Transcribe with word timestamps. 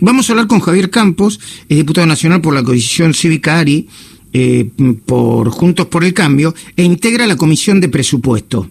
Vamos 0.00 0.28
a 0.28 0.32
hablar 0.32 0.46
con 0.46 0.60
Javier 0.60 0.90
Campos, 0.90 1.40
es 1.68 1.76
diputado 1.76 2.06
nacional 2.06 2.40
por 2.40 2.54
la 2.54 2.62
coalición 2.62 3.14
cívica 3.14 3.58
ARI, 3.58 3.88
eh, 4.32 4.68
por 5.06 5.48
Juntos 5.48 5.86
por 5.86 6.04
el 6.04 6.12
Cambio, 6.12 6.54
e 6.76 6.82
integra 6.82 7.26
la 7.26 7.36
Comisión 7.36 7.80
de 7.80 7.88
Presupuesto. 7.88 8.68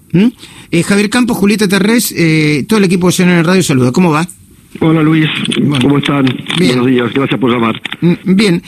Eh, 0.69 0.83
Javier 0.83 1.09
Campos, 1.09 1.37
Julieta 1.37 1.67
Terrés, 1.67 2.13
eh, 2.15 2.65
todo 2.67 2.77
el 2.77 2.85
equipo 2.85 3.07
de 3.07 3.13
CNN 3.13 3.43
Radio 3.43 3.63
saluda. 3.63 3.91
¿Cómo 3.91 4.11
va? 4.11 4.27
Hola 4.81 5.01
Luis, 5.01 5.25
¿cómo 5.81 5.97
están? 5.97 6.25
Buenos 6.57 6.85
días, 6.85 7.13
gracias 7.13 7.39
por 7.39 7.49
llamar. 7.49 7.81
Mm, 8.01 8.35
bien, 8.35 8.61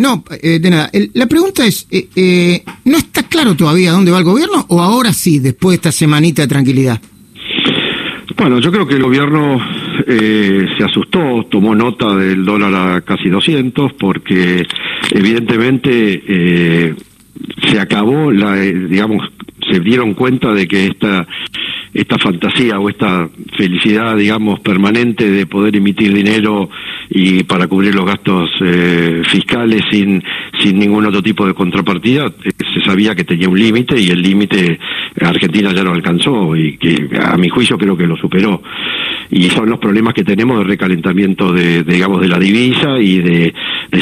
no, 0.00 0.24
de 0.42 0.70
nada. 0.70 0.90
la 1.12 1.26
pregunta 1.26 1.66
es, 1.66 1.86
¿no 2.84 2.96
está 2.96 3.22
claro 3.24 3.54
todavía 3.54 3.92
dónde 3.92 4.10
va 4.10 4.18
el 4.18 4.24
gobierno 4.24 4.64
o 4.68 4.80
ahora 4.80 5.12
sí, 5.12 5.40
después 5.40 5.72
de 5.72 5.76
esta 5.76 5.92
semanita 5.92 6.42
de 6.42 6.48
tranquilidad? 6.48 7.00
Bueno, 8.36 8.58
yo 8.58 8.72
creo 8.72 8.88
que 8.88 8.94
el 8.94 9.02
gobierno 9.02 9.60
eh, 10.06 10.66
se 10.76 10.84
asustó, 10.84 11.44
tomó 11.50 11.74
nota 11.74 12.14
del 12.16 12.44
dólar 12.44 12.74
a 12.74 13.00
casi 13.02 13.28
200, 13.28 13.92
porque 13.94 14.66
evidentemente 15.10 16.22
eh, 16.26 16.94
se 17.68 17.80
acabó, 17.80 18.30
la, 18.32 18.62
eh, 18.62 18.72
digamos, 18.72 19.28
se 19.70 19.80
dieron 19.80 20.14
cuenta 20.14 20.52
de 20.52 20.66
que 20.66 20.86
esta 20.86 21.26
esta 21.94 22.18
fantasía 22.18 22.78
o 22.80 22.88
esta 22.88 23.28
felicidad, 23.56 24.16
digamos, 24.16 24.60
permanente 24.60 25.30
de 25.30 25.46
poder 25.46 25.76
emitir 25.76 26.14
dinero 26.14 26.70
y 27.10 27.42
para 27.44 27.66
cubrir 27.66 27.94
los 27.94 28.06
gastos 28.06 28.50
eh, 28.62 29.22
fiscales 29.26 29.82
sin, 29.90 30.22
sin 30.58 30.78
ningún 30.78 31.04
otro 31.04 31.22
tipo 31.22 31.46
de 31.46 31.52
contrapartida, 31.52 32.32
se 32.74 32.80
sabía 32.82 33.14
que 33.14 33.24
tenía 33.24 33.48
un 33.48 33.58
límite 33.58 34.00
y 34.00 34.08
el 34.08 34.22
límite 34.22 34.78
Argentina 35.20 35.72
ya 35.74 35.82
lo 35.82 35.92
alcanzó 35.92 36.56
y 36.56 36.78
que 36.78 37.10
a 37.22 37.36
mi 37.36 37.50
juicio 37.50 37.76
creo 37.76 37.96
que 37.96 38.06
lo 38.06 38.16
superó. 38.16 38.62
Y 39.30 39.44
son 39.50 39.70
los 39.70 39.78
problemas 39.78 40.14
que 40.14 40.24
tenemos 40.24 40.58
de 40.58 40.64
recalentamiento 40.64 41.52
de, 41.52 41.82
digamos, 41.82 42.20
de 42.20 42.28
la 42.28 42.38
divisa 42.38 42.98
y 42.98 43.18
de, 43.18 43.54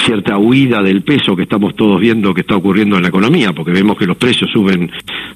cierta 0.04 0.38
huida 0.38 0.82
del 0.82 1.02
peso 1.02 1.36
que 1.36 1.42
estamos 1.42 1.74
todos 1.76 2.00
viendo 2.00 2.32
que 2.32 2.40
está 2.40 2.56
ocurriendo 2.56 2.96
en 2.96 3.02
la 3.02 3.08
economía, 3.08 3.52
porque 3.52 3.70
vemos 3.70 3.98
que 3.98 4.06
los 4.06 4.16
precios 4.16 4.50
suben 4.50 4.90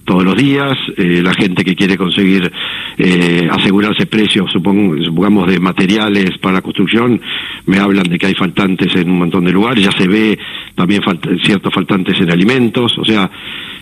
todos 0.05 0.25
los 0.25 0.37
días, 0.37 0.77
eh, 0.97 1.21
la 1.23 1.35
gente 1.35 1.65
que 1.65 1.75
quiere 1.75 1.97
conseguir 1.97 2.51
eh, 2.97 3.49
asegurarse 3.51 4.07
precios, 4.07 4.51
supongamos, 4.51 5.49
de 5.49 5.61
materiales 5.61 6.39
para 6.39 6.55
la 6.55 6.63
construcción, 6.63 7.21
me 7.67 7.79
hablan 7.79 8.05
de 8.05 8.19
que 8.19 8.27
hay 8.27 8.35
faltantes 8.35 8.95
en 8.97 9.11
un 9.11 9.19
montón 9.19 9.45
de 9.45 9.53
lugares, 9.53 9.85
ya 9.85 9.93
se 9.93 10.09
ve 10.09 10.39
también 10.75 11.03
ciertos 11.43 11.73
faltantes 11.73 12.19
en 12.21 12.31
alimentos, 12.31 12.97
o 12.99 13.05
sea, 13.05 13.31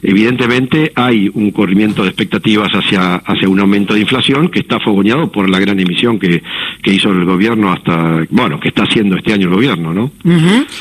evidentemente 0.02 0.92
hay 0.94 1.30
un 1.32 1.50
corrimiento 1.52 2.02
de 2.02 2.08
expectativas 2.08 2.70
hacia, 2.72 3.16
hacia 3.16 3.48
un 3.48 3.60
aumento 3.60 3.94
de 3.94 4.00
inflación 4.00 4.48
que 4.48 4.60
está 4.60 4.80
fogoneado 4.80 5.30
por 5.30 5.48
la 5.48 5.60
gran 5.60 5.78
emisión 5.78 6.18
que, 6.18 6.42
que 6.82 6.92
hizo 6.92 7.10
el 7.10 7.24
gobierno 7.24 7.72
hasta, 7.72 8.26
bueno, 8.30 8.58
que 8.60 8.68
está 8.68 8.82
haciendo 8.82 9.16
este 9.16 9.32
año 9.32 9.48
el 9.48 9.54
gobierno, 9.54 9.94
¿no? 9.94 10.10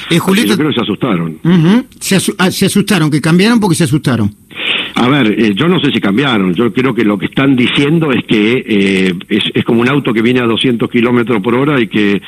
Eh, 0.09 0.19
Yo 0.19 0.57
creo 0.57 0.69
que 0.69 0.75
se 0.75 0.81
asustaron. 0.81 1.39
se, 1.99 2.17
ah, 2.37 2.51
se 2.51 2.65
asustaron, 2.65 3.09
que 3.11 3.21
cambiaron 3.21 3.59
porque 3.59 3.75
se 3.75 3.83
asustaron. 3.83 4.33
A 4.95 5.07
ver, 5.07 5.39
eh, 5.39 5.53
yo 5.55 5.67
no 5.67 5.79
sé 5.79 5.91
si 5.91 5.99
cambiaron. 5.99 6.53
Yo 6.53 6.71
creo 6.73 6.93
que 6.93 7.03
lo 7.03 7.17
que 7.17 7.25
están 7.25 7.55
diciendo 7.55 8.11
es 8.11 8.23
que 8.25 8.63
eh, 8.67 9.13
es, 9.29 9.63
como 9.63 9.81
un 9.81 9.89
auto 9.89 10.13
que 10.13 10.21
viene 10.21 10.41
a 10.41 10.45
200 10.45 10.89
kilómetros 10.89 11.41
por 11.41 11.55
hora 11.55 11.79
y 11.79 11.87
que 11.87 12.21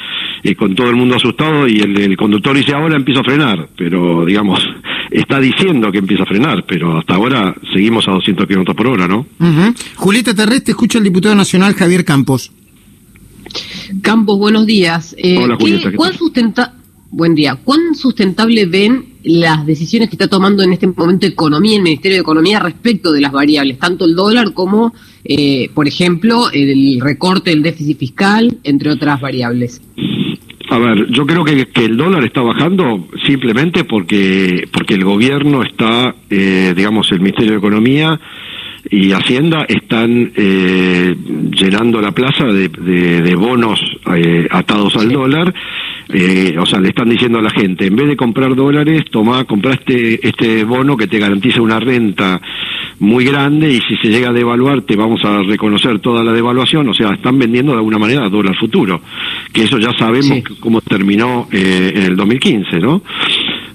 eh, 0.44 0.56
con 0.56 0.74
todo 0.74 0.90
el 0.90 0.96
mundo 0.96 1.16
asustado 1.16 1.68
y 1.68 1.80
el, 1.80 2.16
conductor 2.18 2.56
dice 2.56 2.74
ahora 2.74 2.96
empieza 2.96 3.22
a 3.22 3.24
frenar. 3.24 3.68
Pero, 3.76 4.26
digamos, 4.26 4.68
está 5.14 5.40
diciendo 5.40 5.92
que 5.92 6.00
empieza 6.00 6.24
a 6.24 6.26
frenar, 6.26 6.66
pero 6.68 6.98
hasta 6.98 7.16
ahora 7.16 7.56
seguimos 7.74 8.08
a 8.08 8.12
200 8.12 8.48
kilómetros 8.48 8.76
por 8.76 8.88
hora, 8.88 9.08
¿no? 9.08 9.26
Julieta 9.96 10.34
Terrestre, 10.34 10.72
escucha 10.72 10.98
el 10.98 11.04
diputado 11.04 11.36
nacional 11.36 11.74
Javier 11.74 12.04
Campos. 12.04 12.52
Campos, 14.02 14.40
buenos 14.40 14.66
días. 14.66 15.16
Hola, 15.38 15.56
Julieta. 15.56 15.92
¿Cuál 15.96 16.16
sustenta 16.18 16.74
Buen 17.16 17.36
día. 17.36 17.60
¿Cuán 17.64 17.94
sustentable 17.94 18.66
ven 18.66 19.06
las 19.24 19.68
decisiones 19.68 20.10
que 20.10 20.16
está 20.16 20.28
tomando 20.28 20.64
en 20.64 20.74
este 20.74 20.88
momento 20.88 21.28
Economía, 21.28 21.76
el 21.76 21.84
Ministerio 21.84 22.18
de 22.18 22.22
Economía, 22.22 22.60
respecto 22.60 23.12
de 23.12 23.22
las 23.22 23.32
variables, 23.32 23.78
tanto 23.78 24.06
el 24.06 24.16
dólar 24.16 24.56
como, 24.56 24.96
eh, 25.24 25.70
por 25.76 25.88
ejemplo, 25.88 26.50
el 26.52 27.00
recorte 27.02 27.52
del 27.52 27.62
déficit 27.62 28.00
fiscal, 28.00 28.58
entre 28.64 28.90
otras 28.90 29.22
variables? 29.22 29.80
A 30.74 30.80
ver, 30.80 31.06
yo 31.12 31.28
creo 31.28 31.44
que, 31.44 31.68
el 31.86 31.96
dólar 31.96 32.24
está 32.24 32.42
bajando 32.42 33.08
simplemente 33.28 33.84
porque 33.84 34.68
porque 34.72 34.96
el 34.96 35.04
gobierno 35.04 35.62
está, 35.62 36.16
eh, 36.32 36.74
digamos, 36.76 37.12
el 37.12 37.20
Ministerio 37.20 37.52
de 37.52 37.58
Economía 37.60 38.20
y 38.90 39.12
Hacienda 39.12 39.68
están 39.70 40.32
eh, 40.36 41.16
llenando 41.52 42.02
la 42.02 42.12
plaza 42.12 42.46
de, 42.46 43.36
bonos 43.36 43.80
atados 44.50 44.96
al 44.96 45.10
dólar. 45.10 45.54
Eh, 46.10 46.56
o 46.60 46.66
sea, 46.66 46.80
le 46.80 46.90
están 46.90 47.10
diciendo 47.10 47.38
a 47.38 47.44
la 47.44 47.52
gente, 47.52 47.86
en 47.86 47.96
vez 47.96 48.08
de 48.08 48.16
comprar 48.16 48.56
dólares, 48.56 49.04
toma, 49.12 49.46
compraste 49.46 50.28
este 50.28 50.64
bono 50.64 50.98
que 50.98 51.06
te 51.06 51.20
garantiza 51.20 51.62
una 51.62 51.80
renta 51.80 52.42
muy 53.00 53.26
grande 53.26 53.72
y 53.72 53.80
si 53.82 53.98
se 53.98 54.10
llega 54.10 54.30
a 54.30 54.34
devaluar 54.34 54.82
te 54.82 54.96
vamos 54.96 55.24
a 55.24 55.42
reconocer 55.44 56.00
toda 56.00 56.24
la 56.24 56.32
devaluación, 56.32 56.88
o 56.90 56.94
sea, 56.94 57.14
están 57.14 57.38
vendiendo 57.38 57.72
de 57.72 57.80
alguna 57.80 57.98
manera 57.98 58.30
dólar 58.30 58.56
futuro, 58.58 59.02
que 59.52 59.64
eso 59.64 59.78
ya 59.78 59.92
sabemos 59.98 60.40
cómo 60.60 60.82
terminó 60.82 61.48
eh, 61.52 61.94
en 61.96 62.04
el 62.04 62.16
2015, 62.16 62.80
¿no? 62.80 63.02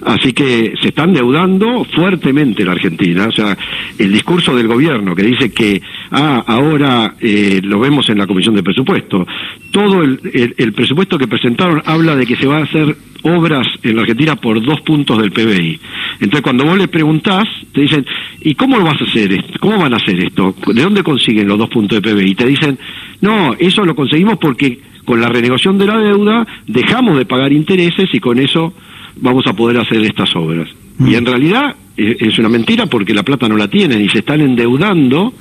Así 0.09 0.33
que 0.33 0.73
se 0.81 0.89
está 0.89 1.05
endeudando 1.05 1.85
fuertemente 1.85 2.65
la 2.65 2.73
Argentina. 2.73 3.27
O 3.27 3.33
sea, 3.33 3.59
el 3.99 4.11
discurso 4.11 4.57
del 4.57 4.67
gobierno 4.67 5.15
que 5.15 5.23
dice 5.23 5.53
que, 5.53 5.83
ah, 6.11 6.43
ahora 6.47 7.15
eh, 7.21 7.61
lo 7.63 7.79
vemos 7.79 8.09
en 8.09 8.17
la 8.17 8.27
Comisión 8.27 8.55
de 8.55 8.63
Presupuesto. 8.63 9.27
Todo 9.71 10.03
el, 10.03 10.73
presupuesto 10.75 11.19
que 11.19 11.29
presentaron 11.29 11.83
habla 11.85 12.17
de 12.17 12.25
que 12.25 12.37
se 12.37 12.47
va 12.47 12.57
a 12.57 12.63
hacer 12.63 12.97
obras 13.23 13.67
en 13.83 13.97
la 13.97 14.03
Argentina 14.03 14.37
por 14.37 14.65
dos 14.65 14.81
puntos 14.81 15.19
del 15.19 15.31
PBI. 15.31 15.79
Entonces, 16.21 16.41
cuando 16.41 16.65
vos 16.65 16.79
le 16.79 16.89
preguntás, 16.89 17.47
te 17.75 17.83
dicen, 17.83 18.07
¿y 18.41 18.55
cómo 18.55 18.79
lo 18.79 18.85
vas 18.85 19.03
a 19.03 19.05
hacer 19.05 19.31
esto? 19.31 19.59
¿Cómo 19.61 19.77
van 19.77 19.93
a 19.93 19.99
hacer 19.99 20.19
esto? 20.21 20.55
¿De 20.69 20.83
dónde 20.83 21.03
consiguen 21.03 21.49
los 21.49 21.59
dos 21.59 21.69
puntos 21.69 22.01
de 22.01 22.11
PBI? 22.11 22.35
Te 22.35 22.47
dicen, 22.47 22.79
no, 23.21 23.55
eso 23.59 23.85
lo 23.85 23.95
conseguimos 23.95 24.39
porque 24.39 24.81
con 25.05 25.21
la 25.21 25.29
renegociación 25.29 25.77
de 25.77 25.87
la 25.87 25.99
deuda 25.99 26.47
dejamos 26.67 27.19
de 27.19 27.27
pagar 27.27 27.53
intereses 27.53 28.09
y 28.11 28.21
con 28.21 28.39
eso 28.39 28.73
vamos 29.21 29.47
a 29.47 29.53
poder 29.53 29.79
hacer 29.79 30.05
estas 30.05 30.35
obras. 30.37 30.69
Y 31.01 31.15
en 31.15 31.25
realidad 31.25 31.77
eh, 31.97 32.17
es 32.19 32.39
una 32.39 32.49
mentira 32.49 32.87
porque 32.87 33.15
la 33.15 33.23
plata 33.23 33.49
no 33.49 33.57
la 33.57 33.69
tienen 33.69 34.01
y 34.01 34.09
se 34.09 34.19
están 34.21 34.41
endeudando 34.41 35.33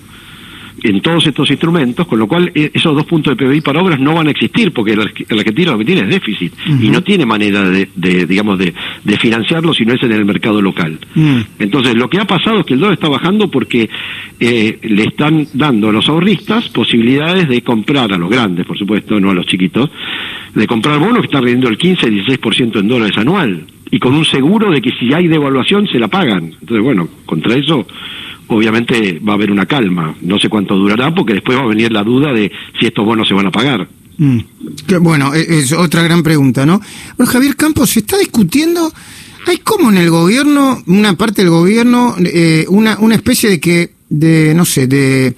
en 0.83 1.01
todos 1.01 1.25
estos 1.25 1.49
instrumentos, 1.49 2.05
con 2.07 2.19
lo 2.19 2.27
cual 2.27 2.51
eh, 2.53 2.71
esos 2.73 2.95
dos 2.95 3.05
puntos 3.05 3.35
de 3.35 3.45
PBI 3.45 3.61
para 3.61 3.81
obras 3.81 3.99
no 3.99 4.13
van 4.13 4.27
a 4.27 4.31
existir 4.31 4.71
porque 4.71 4.95
la 4.95 5.03
Argentina 5.03 5.71
lo 5.71 5.77
que 5.77 5.85
tiene 5.85 6.01
es 6.01 6.09
déficit 6.09 6.53
y 6.67 6.89
no 6.89 7.01
tiene 7.01 7.25
manera 7.25 7.69
de, 7.69 7.87
digamos, 8.25 8.59
de, 8.59 8.73
financiarlo 9.17 9.73
si 9.73 9.85
no 9.85 9.93
es 9.93 10.03
en 10.03 10.11
el 10.11 10.25
mercado 10.25 10.61
local. 10.61 10.99
Entonces, 11.59 11.95
lo 11.95 12.09
que 12.09 12.19
ha 12.19 12.25
pasado 12.25 12.59
es 12.59 12.65
que 12.65 12.75
el 12.75 12.79
dólar 12.79 12.93
está 12.93 13.09
bajando 13.09 13.49
porque 13.49 13.89
eh, 14.39 14.79
le 14.81 15.03
están 15.03 15.47
dando 15.53 15.89
a 15.89 15.91
los 15.91 16.07
ahorristas 16.07 16.69
posibilidades 16.69 17.47
de 17.49 17.61
comprar 17.63 18.13
a 18.13 18.17
los 18.17 18.29
grandes, 18.29 18.65
por 18.65 18.77
supuesto, 18.77 19.19
no 19.19 19.31
a 19.31 19.33
los 19.33 19.47
chiquitos, 19.47 19.89
de 20.57 20.67
comprar 20.67 20.99
bonos 20.99 21.19
que 21.19 21.27
están 21.27 21.43
rindiendo 21.43 21.69
el 21.69 21.77
15, 21.77 22.07
16% 22.07 22.79
en 22.79 22.87
dólares 22.87 23.15
anual 23.17 23.67
y 23.91 23.99
con 23.99 24.15
un 24.15 24.25
seguro 24.25 24.71
de 24.71 24.81
que 24.81 24.91
si 24.91 25.13
hay 25.13 25.27
devaluación 25.27 25.87
se 25.87 25.99
la 25.99 26.07
pagan. 26.07 26.55
Entonces, 26.59 26.83
bueno, 26.83 27.07
contra 27.25 27.55
eso 27.55 27.85
obviamente 28.47 29.19
va 29.19 29.33
a 29.33 29.35
haber 29.35 29.51
una 29.51 29.67
calma. 29.67 30.15
No 30.21 30.39
sé 30.39 30.49
cuánto 30.49 30.75
durará 30.75 31.13
porque 31.13 31.33
después 31.33 31.57
va 31.57 31.61
a 31.61 31.67
venir 31.67 31.91
la 31.91 32.03
duda 32.03 32.33
de 32.33 32.51
si 32.79 32.87
estos 32.87 33.05
bonos 33.05 33.27
se 33.27 33.35
van 33.35 33.45
a 33.45 33.51
pagar. 33.51 33.87
Mm. 34.17 34.39
bueno, 35.01 35.35
e-, 35.35 35.59
es 35.59 35.73
otra 35.73 36.01
gran 36.01 36.23
pregunta, 36.23 36.65
¿no? 36.65 36.81
Bueno, 37.17 37.31
Javier 37.31 37.55
Campos, 37.55 37.91
se 37.91 37.99
está 37.99 38.17
discutiendo, 38.17 38.91
hay 39.45 39.57
como 39.57 39.91
en 39.91 39.97
el 39.97 40.09
gobierno, 40.09 40.81
una 40.87 41.13
parte 41.15 41.43
del 41.43 41.51
gobierno, 41.51 42.15
eh, 42.25 42.65
una, 42.69 42.97
una 42.97 43.13
especie 43.13 43.47
de 43.47 43.59
que, 43.59 43.91
de, 44.09 44.53
no 44.55 44.65
sé, 44.65 44.87
de... 44.87 45.35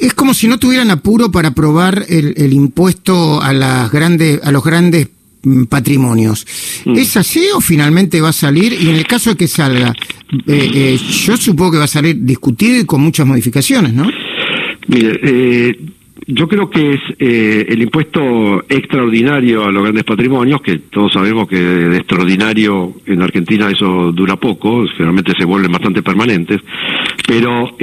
Es 0.00 0.14
como 0.14 0.34
si 0.34 0.48
no 0.48 0.58
tuvieran 0.58 0.90
apuro 0.90 1.30
para 1.30 1.48
aprobar 1.48 2.04
el, 2.08 2.34
el 2.36 2.52
impuesto 2.52 3.40
a 3.42 3.52
las 3.52 3.90
grandes, 3.92 4.40
a 4.42 4.50
los 4.50 4.64
grandes 4.64 5.08
Mm, 5.42 5.64
patrimonios. 5.64 6.46
Mm. 6.84 6.98
¿Es 6.98 7.16
así 7.16 7.46
o 7.54 7.60
finalmente 7.60 8.20
va 8.20 8.28
a 8.28 8.32
salir? 8.32 8.74
Y 8.74 8.90
en 8.90 8.96
el 8.96 9.06
caso 9.06 9.30
de 9.30 9.36
que 9.36 9.48
salga, 9.48 9.94
eh, 10.46 10.70
eh, 10.74 10.98
yo 10.98 11.36
supongo 11.38 11.72
que 11.72 11.78
va 11.78 11.84
a 11.84 11.88
salir 11.88 12.16
discutido 12.20 12.78
y 12.78 12.84
con 12.84 13.00
muchas 13.00 13.26
modificaciones, 13.26 13.94
¿no? 13.94 14.10
Mire, 14.88 15.18
eh, 15.22 15.80
yo 16.26 16.46
creo 16.46 16.68
que 16.68 16.92
es 16.92 17.00
el 17.18 17.80
impuesto 17.80 18.64
extraordinario 18.68 19.64
a 19.64 19.72
los 19.72 19.82
grandes 19.82 20.04
patrimonios, 20.04 20.60
que 20.60 20.78
todos 20.78 21.12
sabemos 21.14 21.48
que 21.48 21.58
de 21.58 21.96
extraordinario 21.96 22.96
en 23.06 23.22
Argentina 23.22 23.70
eso 23.70 24.12
dura 24.12 24.36
poco, 24.36 24.86
generalmente 24.88 25.32
se 25.38 25.46
vuelven 25.46 25.72
bastante 25.72 26.02
permanentes, 26.02 26.60
pero 27.26 27.74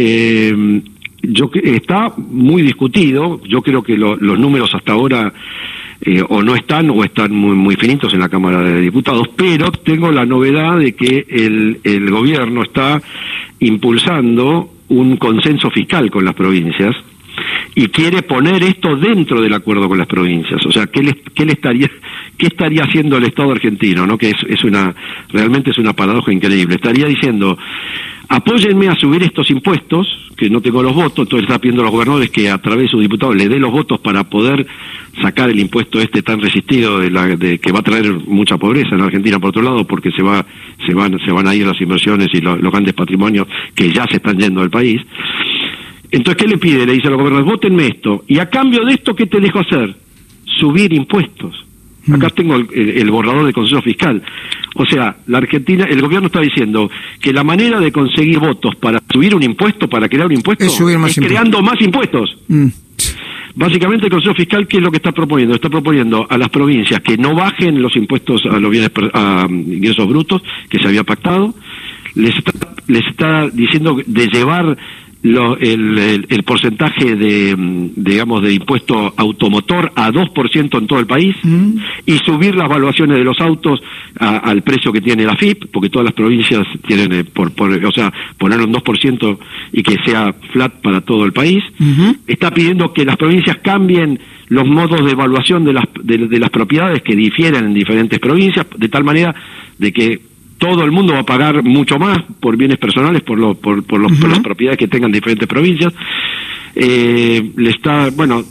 yo 1.27 1.49
está 1.53 2.13
muy 2.17 2.61
discutido, 2.61 3.41
yo 3.43 3.61
creo 3.61 3.83
que 3.83 3.97
los 3.97 4.39
números 4.39 4.73
hasta 4.73 4.93
ahora 4.93 5.33
eh, 6.01 6.23
o 6.27 6.41
no 6.41 6.55
están 6.55 6.89
o 6.89 7.03
están 7.03 7.33
muy, 7.33 7.55
muy 7.55 7.75
finitos 7.75 8.13
en 8.13 8.19
la 8.19 8.29
Cámara 8.29 8.61
de 8.61 8.81
Diputados, 8.81 9.27
pero 9.35 9.71
tengo 9.71 10.11
la 10.11 10.25
novedad 10.25 10.77
de 10.77 10.93
que 10.93 11.25
el, 11.29 11.79
el 11.83 12.09
gobierno 12.09 12.63
está 12.63 13.01
impulsando 13.59 14.69
un 14.89 15.17
consenso 15.17 15.69
fiscal 15.69 16.09
con 16.09 16.23
las 16.23 16.35
provincias 16.35 16.95
y 17.75 17.87
quiere 17.89 18.23
poner 18.23 18.63
esto 18.63 18.95
dentro 18.95 19.41
del 19.41 19.53
acuerdo 19.53 19.87
con 19.87 19.97
las 19.97 20.07
provincias. 20.07 20.65
O 20.65 20.71
sea, 20.71 20.87
¿qué 20.87 21.03
le, 21.03 21.13
qué 21.35 21.45
le 21.45 21.53
estaría, 21.53 21.89
qué 22.37 22.47
estaría 22.47 22.83
haciendo 22.83 23.17
el 23.17 23.25
Estado 23.25 23.51
argentino? 23.51 24.05
¿no? 24.05 24.17
Que 24.17 24.29
es, 24.29 24.63
una, 24.63 24.93
realmente 25.29 25.71
es 25.71 25.77
una 25.77 25.93
paradoja 25.93 26.31
increíble. 26.31 26.75
Estaría 26.75 27.07
diciendo, 27.07 27.57
apóyenme 28.29 28.87
a 28.87 28.95
subir 28.95 29.23
estos 29.23 29.49
impuestos, 29.51 30.07
que 30.37 30.49
no 30.49 30.61
tengo 30.61 30.83
los 30.83 30.93
votos, 30.93 31.25
entonces 31.25 31.47
está 31.47 31.59
pidiendo 31.59 31.81
a 31.81 31.85
los 31.85 31.91
gobernadores 31.91 32.29
que 32.29 32.49
a 32.49 32.59
través 32.59 32.83
de 32.83 32.89
sus 32.89 33.01
diputados 33.01 33.35
le 33.35 33.49
dé 33.49 33.57
los 33.59 33.71
votos 33.71 33.99
para 33.99 34.23
poder 34.23 34.67
sacar 35.21 35.49
el 35.49 35.59
impuesto 35.59 35.99
este 35.99 36.21
tan 36.21 36.39
resistido 36.39 36.99
de, 36.99 37.09
la, 37.09 37.25
de 37.35 37.57
que 37.57 37.71
va 37.71 37.79
a 37.79 37.83
traer 37.83 38.13
mucha 38.27 38.57
pobreza 38.57 38.95
en 38.95 39.01
Argentina 39.01 39.39
por 39.39 39.49
otro 39.49 39.63
lado, 39.63 39.85
porque 39.85 40.11
se 40.11 40.21
va, 40.21 40.45
se 40.85 40.93
van, 40.93 41.17
se 41.25 41.31
van 41.31 41.47
a 41.47 41.55
ir 41.55 41.65
las 41.65 41.81
inversiones 41.81 42.27
y 42.33 42.41
los 42.41 42.59
grandes 42.71 42.93
patrimonios 42.93 43.47
que 43.73 43.91
ya 43.91 44.05
se 44.07 44.17
están 44.17 44.37
yendo 44.37 44.61
del 44.61 44.69
país. 44.69 45.01
Entonces, 46.11 46.41
¿qué 46.41 46.47
le 46.47 46.57
pide? 46.57 46.85
Le 46.85 46.93
dice 46.93 47.07
a 47.07 47.11
los 47.11 47.19
gobernadores, 47.19 47.51
votenme 47.51 47.87
esto. 47.87 48.23
Y 48.27 48.39
a 48.39 48.49
cambio 48.49 48.85
de 48.85 48.93
esto, 48.93 49.15
¿qué 49.15 49.25
te 49.25 49.39
dejo 49.39 49.59
hacer? 49.59 49.95
Subir 50.45 50.93
impuestos. 50.93 51.66
Acá 52.13 52.29
tengo 52.29 52.55
el, 52.55 53.11
borrador 53.11 53.45
del 53.45 53.53
Consejo 53.53 53.81
Fiscal. 53.81 54.21
O 54.75 54.85
sea, 54.85 55.17
la 55.27 55.39
Argentina, 55.39 55.85
el 55.89 56.01
gobierno 56.01 56.27
está 56.27 56.41
diciendo 56.41 56.89
que 57.19 57.33
la 57.33 57.43
manera 57.43 57.79
de 57.79 57.91
conseguir 57.91 58.39
votos 58.39 58.75
para 58.75 58.99
subir 59.11 59.35
un 59.35 59.43
impuesto, 59.43 59.87
para 59.89 60.07
crear 60.07 60.27
un 60.27 60.33
impuesto, 60.33 60.65
es, 60.65 61.15
creando 61.15 61.61
más 61.61 61.81
impuestos. 61.81 62.37
Mm. 62.47 62.67
Básicamente 63.55 64.05
el 64.05 64.11
Consejo 64.11 64.35
Fiscal, 64.35 64.67
¿qué 64.67 64.77
es 64.77 64.83
lo 64.83 64.91
que 64.91 64.97
está 64.97 65.11
proponiendo? 65.11 65.55
Está 65.55 65.69
proponiendo 65.69 66.27
a 66.29 66.37
las 66.37 66.49
provincias 66.49 67.01
que 67.01 67.17
no 67.17 67.33
bajen 67.33 67.81
los 67.81 67.95
impuestos 67.95 68.45
a 68.45 68.59
los 68.59 68.69
bienes 68.69 68.91
a 69.15 69.47
ingresos 69.49 70.07
brutos 70.07 70.43
que 70.69 70.77
se 70.77 70.87
había 70.87 71.03
pactado, 71.03 71.55
les 72.13 72.37
está, 72.37 72.51
les 72.87 73.05
está 73.07 73.49
diciendo 73.49 73.97
de 74.05 74.27
llevar 74.27 74.77
el, 75.23 76.43
porcentaje 76.45 77.15
de, 77.15 77.55
digamos, 77.95 78.41
de 78.43 78.53
impuesto 78.53 79.13
automotor 79.17 79.91
a 79.95 80.11
2% 80.11 80.77
en 80.77 80.87
todo 80.87 80.99
el 80.99 81.07
país 81.07 81.35
mm. 81.43 81.77
y 82.05 82.17
subir 82.19 82.55
las 82.55 82.69
valuaciones 82.69 83.17
de 83.17 83.23
los 83.23 83.39
autos 83.41 83.81
al 84.19 84.61
precio 84.63 84.91
que 84.91 85.01
tiene 85.01 85.25
la 85.25 85.35
FIP, 85.35 85.65
porque 85.71 85.89
todas 85.89 86.05
las 86.05 86.13
provincias 86.13 86.65
tienen, 86.87 87.13
eh, 87.13 87.23
por, 87.23 87.51
o 87.59 87.91
sea, 87.91 88.11
poner 88.37 88.59
un 88.61 88.73
2% 88.73 89.37
y 89.73 89.83
que 89.83 89.97
sea 90.05 90.33
flat 90.51 90.73
para 90.81 91.01
todo 91.01 91.25
el 91.25 91.33
país. 91.33 91.63
Está 92.25 92.51
pidiendo 92.51 92.93
que 92.93 93.05
las 93.05 93.17
provincias 93.17 93.57
cambien 93.57 94.19
los 94.47 94.65
modos 94.65 95.03
de 95.05 95.11
evaluación 95.11 95.65
de 95.65 95.73
las, 95.73 95.85
de 96.03 96.39
las 96.39 96.49
propiedades 96.49 97.01
que 97.01 97.15
difieren 97.15 97.65
en 97.65 97.73
diferentes 97.73 98.19
provincias, 98.19 98.65
de 98.77 98.89
tal 98.89 99.03
manera 99.03 99.35
de 99.77 99.91
que 99.91 100.21
todo 100.57 100.83
el 100.83 100.91
mundo 100.91 101.13
va 101.13 101.19
a 101.19 101.25
pagar 101.25 101.63
mucho 101.63 101.97
más 101.97 102.19
por 102.39 102.57
bienes 102.57 102.77
personales, 102.77 103.21
por, 103.23 103.37
lo, 103.37 103.55
por, 103.55 103.83
por, 103.83 103.99
las 103.99 104.39
propiedades 104.39 104.77
que 104.77 104.87
tengan 104.87 105.11
diferentes 105.11 105.47
provincias. 105.47 105.93
Eh, 106.75 107.51
le 107.55 107.69
está, 107.69 108.09
bueno, 108.09 108.43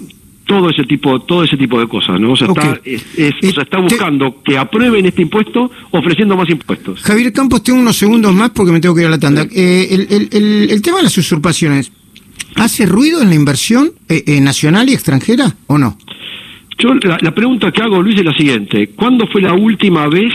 todo 0.47 0.71
ese 0.71 0.85
tipo 0.85 1.21
todo 1.21 1.43
ese 1.43 1.57
tipo 1.57 1.79
de 1.81 1.89
cosas 1.89 2.21
no 2.21 2.33
o 2.33 2.37
sea, 2.37 2.47
está, 2.47 3.63
está 3.63 3.79
buscando 3.79 4.43
que 4.45 4.57
aprueben 4.57 5.05
este 5.05 5.23
impuesto 5.23 5.71
ofreciendo 5.91 6.37
más 6.37 6.49
impuestos. 6.49 7.03
Javier 7.03 7.33
Campos 7.33 7.63
tengo 7.63 7.81
unos 7.81 7.97
segundos 7.97 8.33
más 8.33 8.51
porque 8.51 8.73
me 8.73 8.81
tengo 8.81 8.95
que 8.95 9.03
ir 9.03 9.09
a 9.09 9.11
la 9.11 9.19
tanda. 9.19 9.43
Eh, 9.53 9.89
el, 9.91 10.29
el, 10.33 10.71
el, 10.71 10.83
tema 10.83 10.99
de 10.99 11.05
las 11.05 11.19
usurpaciones 11.19 11.91
hace 12.55 12.87
ruido 12.87 13.21
en 13.23 13.29
la 13.29 13.35
inversión 13.35 13.91
eh, 14.09 14.41
nacional 14.41 14.89
y 14.89 14.95
extranjera 14.95 15.57
o 15.67 15.79
no 15.79 15.99
yo 16.79 16.95
la, 16.95 17.19
la, 17.21 17.35
pregunta 17.35 17.73
que 17.73 17.83
hago 17.83 18.03
Luis 18.03 18.19
es 18.19 18.25
la 18.25 18.35
siguiente. 18.35 18.91
¿cuándo 18.95 19.27
fue 19.27 19.41
la 19.41 19.55
última 19.55 20.09
vez 20.09 20.33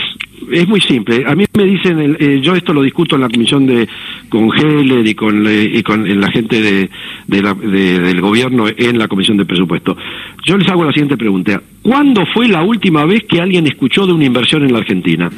es 0.50 0.68
muy 0.68 0.80
simple. 0.80 1.24
A 1.26 1.34
mí 1.34 1.44
me 1.56 1.64
dicen, 1.64 2.16
eh, 2.18 2.40
yo 2.42 2.54
esto 2.54 2.72
lo 2.72 2.82
discuto 2.82 3.16
en 3.16 3.22
la 3.22 3.28
comisión 3.28 3.66
de 3.66 3.88
con 4.28 4.50
Heller 4.52 5.06
y 5.06 5.14
con, 5.14 5.46
y 5.46 5.82
con 5.82 6.20
la 6.20 6.30
gente 6.30 6.60
de, 6.60 6.90
del 7.26 8.20
gobierno 8.20 8.66
en 8.68 8.98
la 8.98 9.08
comisión 9.08 9.36
de 9.36 9.44
presupuesto. 9.44 9.96
Yo 10.44 10.56
les 10.56 10.68
hago 10.68 10.84
la 10.84 10.92
siguiente 10.92 11.16
pregunta. 11.16 11.60
¿Cuándo 11.82 12.24
fue 12.32 12.48
la 12.48 12.62
última 12.62 13.04
vez 13.04 13.24
que 13.28 13.40
alguien 13.40 13.66
escuchó 13.66 14.06
de 14.06 14.12
una 14.12 14.24
inversión 14.24 14.62
en 14.64 14.72
la 14.72 14.78
Argentina? 14.78 15.30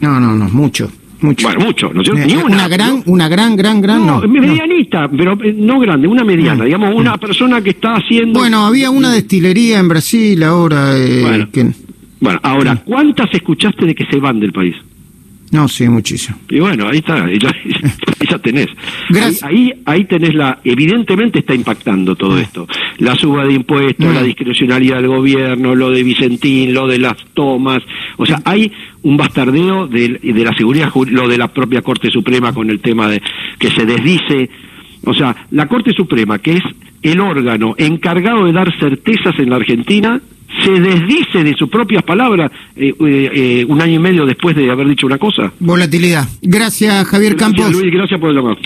No, 0.00 0.20
no, 0.20 0.34
no, 0.34 0.48
mucho. 0.48 0.90
Mucho. 1.20 1.48
Bueno, 1.48 1.64
mucho, 1.64 1.90
¿no? 1.94 2.02
Ni 2.02 2.34
una, 2.34 2.44
una 2.44 2.68
gran, 2.68 3.02
una 3.06 3.26
gran, 3.26 3.56
gran, 3.56 3.80
gran, 3.80 4.06
no. 4.06 4.20
medianita, 4.20 5.08
pero 5.08 5.32
eh, 5.42 5.54
no 5.56 5.80
grande, 5.80 6.06
una 6.06 6.24
mediana, 6.24 6.62
mm. 6.62 6.66
digamos, 6.66 6.94
una 6.94 7.16
mm. 7.16 7.18
persona 7.18 7.62
que 7.62 7.70
está 7.70 7.94
haciendo... 7.94 8.38
Bueno, 8.38 8.66
había 8.66 8.90
una 8.90 9.10
destilería 9.10 9.78
en 9.78 9.88
Brasil 9.88 10.42
ahora 10.42 10.96
eh, 10.98 11.46
que... 11.50 11.72
Bueno, 12.20 12.40
ahora, 12.42 12.74
mm. 12.74 12.78
¿cuántas 12.84 13.32
escuchaste 13.32 13.86
de 13.86 13.94
que 13.94 14.06
se 14.06 14.18
van 14.18 14.40
del 14.40 14.52
país? 14.52 14.74
No, 15.52 15.68
sí, 15.68 15.88
muchísimo. 15.88 16.38
Y 16.50 16.58
bueno, 16.58 16.88
ahí 16.88 16.98
está, 16.98 17.24
ya, 17.32 17.52
ya 18.30 18.38
tenés. 18.38 18.66
Ahí, 19.42 19.72
ahí, 19.84 20.04
tenés 20.04 20.34
la, 20.34 20.58
evidentemente 20.64 21.38
está 21.38 21.54
impactando 21.54 22.16
todo 22.16 22.34
ah. 22.34 22.40
esto. 22.40 22.66
La 22.98 23.14
suba 23.14 23.44
de 23.44 23.54
impuestos, 23.54 24.12
la 24.12 24.22
mm. 24.22 24.26
discrecionalidad 24.26 24.96
del 24.96 25.08
gobierno, 25.08 25.74
lo 25.74 25.90
de 25.90 26.02
Vicentín, 26.02 26.74
lo 26.74 26.88
de 26.88 26.98
las 26.98 27.16
tomas. 27.34 27.82
O 28.16 28.26
sea, 28.26 28.40
hay 28.44 28.72
un 29.02 29.16
bastardeo 29.16 29.86
de, 29.86 30.18
de 30.20 30.44
la 30.44 30.54
seguridad, 30.56 30.90
lo 30.94 31.28
de 31.28 31.38
la 31.38 31.48
propia 31.48 31.82
Corte 31.82 32.10
Suprema 32.10 32.52
con 32.52 32.68
el 32.68 32.80
tema 32.80 33.08
de 33.08 33.22
que 33.58 33.70
se 33.70 33.86
desdice. 33.86 34.50
O 35.04 35.14
sea, 35.14 35.36
la 35.52 35.68
Corte 35.68 35.92
Suprema, 35.92 36.40
que 36.40 36.54
es 36.54 36.62
el 37.02 37.20
órgano 37.20 37.76
encargado 37.78 38.46
de 38.46 38.52
dar 38.52 38.76
certezas 38.80 39.38
en 39.38 39.50
la 39.50 39.56
Argentina, 39.56 40.20
se 40.64 40.70
desdice 40.72 41.44
de 41.44 41.54
sus 41.54 41.68
propias 41.68 42.02
palabras 42.02 42.50
eh, 42.76 42.94
eh, 43.00 43.30
eh, 43.34 43.64
un 43.68 43.80
año 43.80 43.94
y 43.94 43.98
medio 43.98 44.26
después 44.26 44.56
de 44.56 44.70
haber 44.70 44.88
dicho 44.88 45.06
una 45.06 45.18
cosa. 45.18 45.52
Volatilidad. 45.60 46.26
Gracias, 46.42 47.06
Javier 47.06 47.34
gracias, 47.34 47.60
Campos. 47.60 47.80
Luis, 47.80 47.92
gracias 47.92 48.20
por 48.20 48.30
el 48.30 48.36
llamado. 48.36 48.56